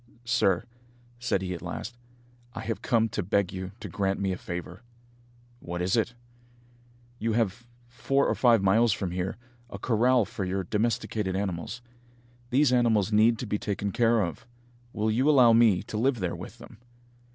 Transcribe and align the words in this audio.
"Sir," 0.25 0.63
said 1.19 1.43
he 1.43 1.53
at 1.53 1.61
last, 1.61 1.95
"I 2.55 2.61
have 2.61 2.81
come 2.81 3.07
to 3.09 3.21
beg 3.21 3.53
you 3.53 3.71
to 3.79 3.87
grant 3.87 4.19
me 4.19 4.31
a 4.31 4.35
favour." 4.39 4.81
"What 5.59 5.79
is 5.79 5.95
it?" 5.95 6.15
"You 7.19 7.33
have, 7.33 7.67
four 7.87 8.25
or 8.27 8.33
five 8.33 8.63
miles 8.63 8.93
from 8.93 9.11
here, 9.11 9.37
a 9.69 9.77
corral 9.77 10.25
for 10.25 10.43
your 10.43 10.63
domesticated 10.63 11.35
animals. 11.35 11.83
These 12.49 12.73
animals 12.73 13.11
need 13.11 13.37
to 13.37 13.45
be 13.45 13.59
taken 13.59 13.91
care 13.91 14.23
of. 14.23 14.47
Will 14.91 15.11
you 15.11 15.29
allow 15.29 15.53
me 15.53 15.83
to 15.83 15.99
live 15.99 16.19
there 16.19 16.35
with 16.35 16.57
them?" 16.57 16.79